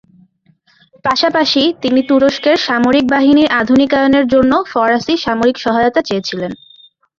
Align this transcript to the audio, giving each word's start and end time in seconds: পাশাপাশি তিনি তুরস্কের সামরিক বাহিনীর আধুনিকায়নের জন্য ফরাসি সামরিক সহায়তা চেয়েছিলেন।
পাশাপাশি 1.05 1.63
তিনি 1.81 2.01
তুরস্কের 2.09 2.57
সামরিক 2.67 3.05
বাহিনীর 3.07 3.49
আধুনিকায়নের 3.61 4.25
জন্য 4.33 4.51
ফরাসি 4.71 5.13
সামরিক 5.25 5.55
সহায়তা 5.57 6.01
চেয়েছিলেন। 6.07 6.51